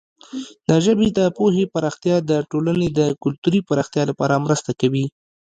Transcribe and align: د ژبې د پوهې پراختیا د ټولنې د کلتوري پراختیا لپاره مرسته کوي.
د 0.67 0.69
ژبې 0.85 1.07
د 1.17 1.19
پوهې 1.37 1.65
پراختیا 1.73 2.17
د 2.29 2.31
ټولنې 2.51 2.87
د 2.99 2.99
کلتوري 3.23 3.59
پراختیا 3.69 4.03
لپاره 4.11 4.41
مرسته 4.45 4.71
کوي. 4.81 5.05